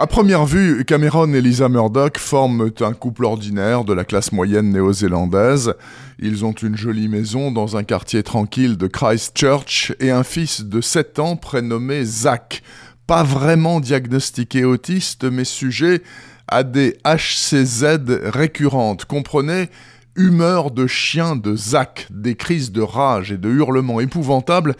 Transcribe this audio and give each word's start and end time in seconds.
À 0.00 0.06
première 0.06 0.46
vue, 0.46 0.84
Cameron 0.84 1.32
et 1.34 1.40
Lisa 1.40 1.68
Murdoch 1.68 2.18
forment 2.18 2.70
un 2.82 2.92
couple 2.92 3.24
ordinaire 3.24 3.82
de 3.82 3.92
la 3.92 4.04
classe 4.04 4.30
moyenne 4.30 4.70
néo-zélandaise. 4.70 5.74
Ils 6.20 6.44
ont 6.44 6.52
une 6.52 6.76
jolie 6.76 7.08
maison 7.08 7.50
dans 7.50 7.76
un 7.76 7.82
quartier 7.82 8.22
tranquille 8.22 8.76
de 8.76 8.86
Christchurch 8.86 9.92
et 9.98 10.12
un 10.12 10.22
fils 10.22 10.62
de 10.62 10.80
7 10.80 11.18
ans 11.18 11.34
prénommé 11.34 12.04
Zach. 12.04 12.62
Pas 13.08 13.24
vraiment 13.24 13.80
diagnostiqué 13.80 14.64
autiste, 14.64 15.24
mais 15.24 15.42
sujet 15.42 16.04
à 16.46 16.62
des 16.62 16.96
HCZ 17.04 18.20
récurrentes. 18.22 19.04
Comprenez 19.04 19.68
humeur 20.14 20.70
de 20.70 20.86
chien 20.86 21.34
de 21.34 21.56
Zach, 21.56 22.06
des 22.10 22.36
crises 22.36 22.70
de 22.70 22.82
rage 22.82 23.32
et 23.32 23.36
de 23.36 23.50
hurlements 23.50 23.98
épouvantables 23.98 24.76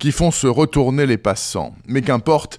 qui 0.00 0.10
font 0.10 0.32
se 0.32 0.48
retourner 0.48 1.06
les 1.06 1.18
passants. 1.18 1.76
Mais 1.86 2.02
qu'importe, 2.02 2.58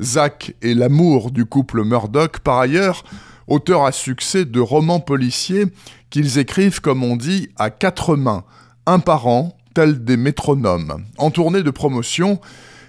Zach 0.00 0.54
est 0.62 0.74
l'amour 0.74 1.30
du 1.30 1.44
couple 1.44 1.84
Murdoch, 1.84 2.40
par 2.40 2.58
ailleurs, 2.58 3.04
auteur 3.46 3.84
à 3.84 3.92
succès 3.92 4.44
de 4.44 4.60
romans 4.60 5.00
policiers 5.00 5.66
qu'ils 6.10 6.38
écrivent, 6.38 6.80
comme 6.80 7.02
on 7.02 7.16
dit, 7.16 7.48
à 7.56 7.70
quatre 7.70 8.16
mains, 8.16 8.44
un 8.86 8.98
par 8.98 9.26
an, 9.26 9.56
tels 9.74 10.04
des 10.04 10.16
métronomes. 10.16 11.04
En 11.18 11.30
tournée 11.30 11.62
de 11.62 11.70
promotion, 11.70 12.40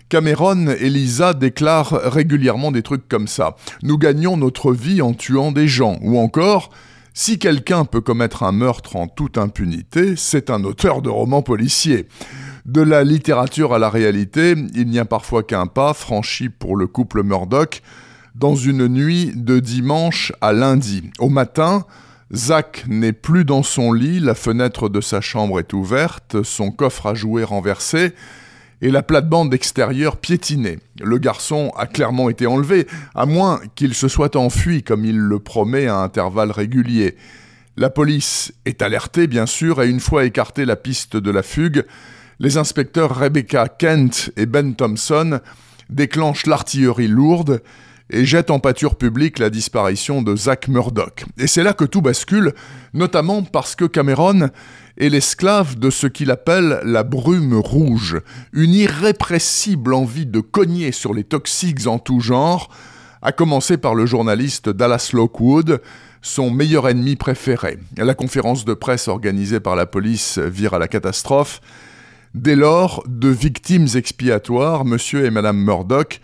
Cameron 0.09 0.67
et 0.67 0.89
Lisa 0.89 1.33
déclarent 1.33 1.99
régulièrement 2.03 2.71
des 2.71 2.83
trucs 2.83 3.09
comme 3.09 3.27
ça. 3.27 3.55
Nous 3.83 3.97
gagnons 3.97 4.37
notre 4.37 4.71
vie 4.73 5.01
en 5.01 5.13
tuant 5.13 5.51
des 5.51 5.67
gens, 5.67 5.97
ou 6.01 6.17
encore 6.17 6.69
si 7.13 7.39
quelqu'un 7.39 7.83
peut 7.83 7.99
commettre 7.99 8.43
un 8.43 8.51
meurtre 8.51 8.95
en 8.95 9.07
toute 9.07 9.39
impunité, 9.39 10.15
c'est 10.15 10.51
un 10.51 10.63
auteur 10.63 11.01
de 11.01 11.09
romans 11.09 11.41
policiers. 11.41 12.07
De 12.67 12.81
la 12.81 13.05
littérature 13.05 13.73
à 13.73 13.79
la 13.79 13.89
réalité, 13.89 14.53
il 14.75 14.89
n'y 14.89 14.99
a 14.99 15.05
parfois 15.05 15.41
qu'un 15.41 15.67
pas 15.67 15.93
franchi 15.93 16.49
pour 16.49 16.75
le 16.75 16.85
couple 16.85 17.23
Murdoch 17.23 17.81
dans 18.35 18.57
une 18.57 18.89
nuit 18.89 19.31
de 19.33 19.59
dimanche 19.59 20.33
à 20.41 20.51
lundi. 20.51 21.09
Au 21.17 21.29
matin, 21.29 21.85
Zach 22.33 22.83
n'est 22.89 23.13
plus 23.13 23.45
dans 23.45 23.63
son 23.63 23.93
lit, 23.93 24.19
la 24.19 24.35
fenêtre 24.35 24.89
de 24.89 24.99
sa 24.99 25.21
chambre 25.21 25.61
est 25.61 25.71
ouverte, 25.71 26.43
son 26.43 26.71
coffre 26.71 27.05
à 27.05 27.13
jouer 27.13 27.45
renversé, 27.45 28.11
et 28.81 28.91
la 28.91 29.01
plate-bande 29.01 29.53
extérieure 29.53 30.17
piétinée. 30.17 30.79
Le 30.99 31.19
garçon 31.19 31.71
a 31.77 31.87
clairement 31.87 32.29
été 32.29 32.47
enlevé, 32.47 32.85
à 33.15 33.25
moins 33.25 33.61
qu'il 33.75 33.93
se 33.93 34.09
soit 34.09 34.35
enfui 34.35 34.83
comme 34.83 35.05
il 35.05 35.17
le 35.17 35.39
promet 35.39 35.87
à 35.87 35.99
intervalles 35.99 36.51
réguliers. 36.51 37.15
La 37.77 37.89
police 37.89 38.51
est 38.65 38.81
alertée, 38.81 39.27
bien 39.27 39.45
sûr, 39.45 39.81
et 39.81 39.89
une 39.89 40.01
fois 40.01 40.25
écartée 40.25 40.65
la 40.65 40.75
piste 40.75 41.15
de 41.15 41.31
la 41.31 41.43
fugue, 41.43 41.85
les 42.39 42.57
inspecteurs 42.57 43.15
Rebecca 43.15 43.67
Kent 43.67 44.31
et 44.37 44.45
Ben 44.45 44.75
Thompson 44.75 45.39
déclenchent 45.89 46.45
l'artillerie 46.45 47.07
lourde 47.07 47.61
et 48.09 48.25
jettent 48.25 48.51
en 48.51 48.59
pâture 48.59 48.95
publique 48.95 49.39
la 49.39 49.49
disparition 49.49 50.21
de 50.21 50.35
Zach 50.35 50.67
Murdoch. 50.67 51.25
Et 51.37 51.47
c'est 51.47 51.63
là 51.63 51.73
que 51.73 51.83
tout 51.83 52.01
bascule, 52.01 52.53
notamment 52.93 53.43
parce 53.43 53.75
que 53.75 53.85
Cameron 53.85 54.49
est 54.97 55.09
l'esclave 55.09 55.77
de 55.77 55.89
ce 55.89 56.07
qu'il 56.07 56.31
appelle 56.31 56.79
la 56.83 57.03
brume 57.03 57.55
rouge, 57.55 58.21
une 58.53 58.73
irrépressible 58.73 59.93
envie 59.93 60.25
de 60.25 60.39
cogner 60.39 60.91
sur 60.91 61.13
les 61.13 61.23
toxiques 61.23 61.85
en 61.85 61.99
tout 61.99 62.21
genre, 62.21 62.69
à 63.21 63.31
commencer 63.31 63.77
par 63.77 63.93
le 63.93 64.05
journaliste 64.05 64.69
Dallas 64.69 65.09
Lockwood, 65.11 65.81
son 66.21 66.49
meilleur 66.49 66.87
ennemi 66.87 67.15
préféré. 67.15 67.77
La 67.97 68.13
conférence 68.13 68.63
de 68.63 68.73
presse 68.73 69.07
organisée 69.07 69.59
par 69.59 69.75
la 69.75 69.85
police 69.85 70.37
vire 70.37 70.73
à 70.73 70.79
la 70.79 70.87
catastrophe. 70.87 71.61
Dès 72.33 72.55
lors, 72.55 73.03
de 73.07 73.29
victimes 73.29 73.87
expiatoires, 73.95 74.85
monsieur 74.85 75.25
et 75.25 75.31
madame 75.31 75.57
Murdoch 75.57 76.21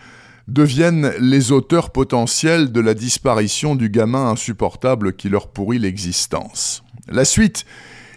deviennent 0.47 1.13
les 1.19 1.51
auteurs 1.51 1.91
potentiels 1.91 2.71
de 2.71 2.81
la 2.81 2.93
disparition 2.93 3.75
du 3.75 3.89
gamin 3.89 4.27
insupportable 4.29 5.13
qui 5.13 5.29
leur 5.29 5.47
pourrit 5.47 5.79
l'existence. 5.79 6.83
La 7.07 7.25
suite 7.25 7.65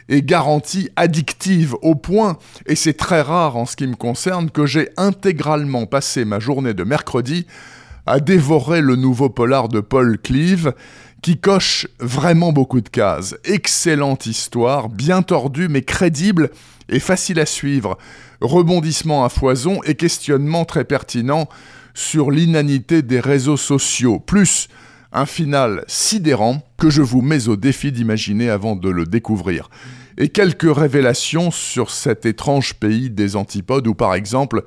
est 0.08 0.22
garantie 0.22 0.90
addictive 0.96 1.74
au 1.82 1.94
point, 1.94 2.38
et 2.66 2.74
c'est 2.74 2.94
très 2.94 3.20
rare 3.20 3.56
en 3.56 3.66
ce 3.66 3.76
qui 3.76 3.86
me 3.86 3.96
concerne, 3.96 4.50
que 4.50 4.66
j'ai 4.66 4.88
intégralement 4.96 5.86
passé 5.86 6.24
ma 6.24 6.38
journée 6.38 6.74
de 6.74 6.84
mercredi 6.84 7.46
à 8.06 8.20
dévorer 8.20 8.80
le 8.80 8.96
nouveau 8.96 9.28
polar 9.28 9.68
de 9.68 9.80
Paul 9.80 10.18
Cleave, 10.18 10.72
qui 11.22 11.38
coche 11.38 11.88
vraiment 11.98 12.52
beaucoup 12.52 12.80
de 12.80 12.88
cases. 12.88 13.36
Excellente 13.44 14.26
histoire, 14.26 14.88
bien 14.88 15.22
tordue 15.22 15.68
mais 15.68 15.82
crédible 15.82 16.50
et 16.88 17.00
facile 17.00 17.40
à 17.40 17.46
suivre. 17.46 17.98
Rebondissement 18.40 19.24
à 19.24 19.28
foison 19.28 19.80
et 19.84 19.94
questionnement 19.94 20.64
très 20.64 20.84
pertinent 20.84 21.48
sur 21.94 22.30
l'inanité 22.30 23.02
des 23.02 23.20
réseaux 23.20 23.56
sociaux, 23.56 24.20
plus 24.20 24.68
un 25.12 25.26
final 25.26 25.82
sidérant 25.88 26.62
que 26.76 26.90
je 26.90 27.02
vous 27.02 27.22
mets 27.22 27.48
au 27.48 27.56
défi 27.56 27.90
d'imaginer 27.90 28.50
avant 28.50 28.76
de 28.76 28.90
le 28.90 29.06
découvrir. 29.06 29.70
Et 30.18 30.28
quelques 30.28 30.74
révélations 30.74 31.50
sur 31.50 31.90
cet 31.90 32.26
étrange 32.26 32.74
pays 32.74 33.10
des 33.10 33.34
antipodes 33.34 33.86
où 33.86 33.94
par 33.94 34.14
exemple, 34.14 34.64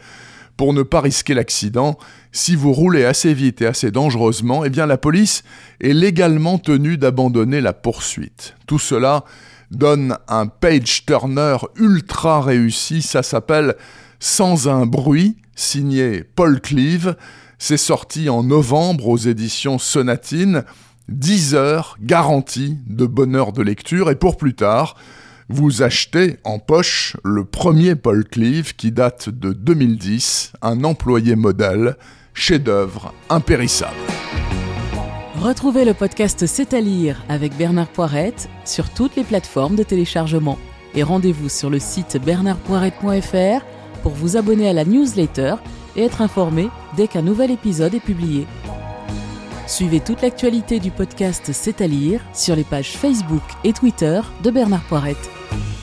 pour 0.60 0.74
ne 0.74 0.84
pas 0.84 1.00
risquer 1.00 1.36
l'accident, 1.36 1.98
si 2.34 2.54
vous 2.54 2.74
roulez 2.74 3.06
assez 3.06 3.34
vite 3.34 3.62
et 3.62 3.66
assez 3.66 3.92
dangereusement, 3.92 4.66
eh 4.66 4.70
bien 4.70 4.88
la 4.88 4.98
police 4.98 5.44
est 5.80 5.94
légalement 5.94 6.58
tenue 6.58 6.98
d'abandonner 6.98 7.62
la 7.62 7.72
poursuite. 7.72 8.56
Tout 8.68 8.78
cela 8.78 9.24
donne 9.72 10.18
un 10.28 10.48
page 10.48 11.06
turner 11.06 11.56
ultra 11.78 12.42
réussi, 12.42 13.02
ça 13.02 13.24
s'appelle 13.24 13.76
Sans 14.20 14.68
un 14.68 14.86
bruit, 14.86 15.38
signé 15.56 16.26
Paul 16.26 16.60
Cleave. 16.60 17.16
C'est 17.58 17.78
sorti 17.78 18.28
en 18.28 18.44
novembre 18.44 19.08
aux 19.08 19.18
éditions 19.18 19.80
Sonatine. 19.80 20.66
10 21.08 21.56
heures 21.56 21.96
garanties 22.02 22.78
de 22.86 23.06
bonheur 23.06 23.54
de 23.54 23.62
lecture 23.62 24.12
et 24.12 24.16
pour 24.16 24.36
plus 24.36 24.56
tard, 24.56 24.98
vous 25.50 25.82
achetez 25.82 26.38
en 26.44 26.60
poche 26.60 27.18
le 27.24 27.44
premier 27.44 27.96
Paul 27.96 28.24
Cleave 28.24 28.76
qui 28.76 28.92
date 28.92 29.30
de 29.30 29.52
2010, 29.52 30.54
un 30.62 30.84
employé 30.84 31.36
modèle, 31.36 31.98
chef-d'œuvre 32.36 33.14
impérissable. 33.30 33.98
Retrouvez 35.42 35.86
le 35.86 35.96
podcast 35.96 36.46
C'est 36.46 36.74
à 36.74 36.82
lire 36.82 37.24
avec 37.30 37.58
Bernard 37.58 37.88
Poirette 37.88 38.48
sur 38.64 38.90
toutes 38.90 39.16
les 39.16 39.24
plateformes 39.24 39.76
de 39.76 39.84
téléchargement 39.84 40.60
et 40.94 41.02
rendez-vous 41.02 41.50
sur 41.50 41.70
le 41.70 41.80
site 41.80 42.18
bernardpoirette.fr 42.24 43.66
pour 44.04 44.12
vous 44.12 44.38
abonner 44.38 44.70
à 44.70 44.74
la 44.74 44.86
newsletter 44.86 45.56
et 45.96 46.04
être 46.04 46.22
informé 46.22 46.70
dès 46.96 47.08
qu'un 47.08 47.24
nouvel 47.24 47.52
épisode 47.52 47.96
est 47.96 48.00
publié. 48.00 48.46
Suivez 49.66 50.00
toute 50.00 50.22
l'actualité 50.22 50.80
du 50.80 50.92
podcast 50.92 51.52
C'est 51.54 51.82
à 51.82 51.88
lire 51.88 52.22
sur 52.34 52.56
les 52.56 52.64
pages 52.64 52.98
Facebook 52.98 53.44
et 53.64 53.74
Twitter 53.74 54.22
de 54.44 54.52
Bernard 54.52 54.84
Poirette. 54.84 55.30
thank 55.50 55.64
you 55.68 55.79